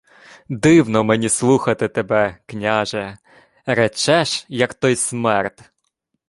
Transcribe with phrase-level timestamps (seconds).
[0.49, 3.17] —Дивно мені слухати тебе, княже.
[3.65, 5.71] Речеш, як той смерд.